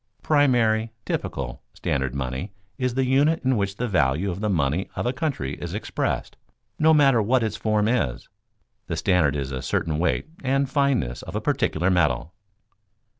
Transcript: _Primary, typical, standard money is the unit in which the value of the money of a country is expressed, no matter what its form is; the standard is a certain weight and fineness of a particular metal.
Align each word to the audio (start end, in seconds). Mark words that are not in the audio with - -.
_Primary, 0.23 0.91
typical, 1.05 1.61
standard 1.75 2.15
money 2.15 2.51
is 2.79 2.95
the 2.95 3.05
unit 3.05 3.43
in 3.45 3.55
which 3.55 3.75
the 3.75 3.87
value 3.87 4.31
of 4.31 4.39
the 4.39 4.49
money 4.49 4.89
of 4.95 5.05
a 5.05 5.13
country 5.13 5.53
is 5.59 5.75
expressed, 5.75 6.37
no 6.79 6.91
matter 6.91 7.21
what 7.21 7.43
its 7.43 7.55
form 7.55 7.87
is; 7.87 8.27
the 8.87 8.97
standard 8.97 9.35
is 9.35 9.51
a 9.51 9.61
certain 9.61 9.99
weight 9.99 10.25
and 10.43 10.67
fineness 10.67 11.21
of 11.21 11.35
a 11.35 11.39
particular 11.39 11.91
metal. 11.91 12.33